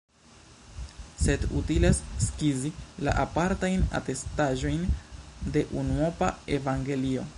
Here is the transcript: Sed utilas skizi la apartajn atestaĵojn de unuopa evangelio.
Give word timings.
Sed 1.25 1.43
utilas 1.59 1.99
skizi 2.27 2.71
la 3.09 3.13
apartajn 3.25 3.85
atestaĵojn 4.01 4.89
de 5.57 5.65
unuopa 5.83 6.33
evangelio. 6.61 7.29